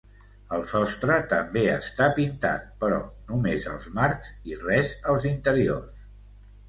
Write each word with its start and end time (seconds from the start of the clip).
El 0.55 0.61
sostre 0.69 1.17
també 1.33 1.65
està 1.73 2.07
pintat, 2.15 2.65
però 2.85 2.99
només 3.33 3.69
els 3.75 3.87
marcs 4.01 4.33
i 4.55 4.59
res 4.67 4.97
als 5.13 5.29
interiors. 5.35 6.09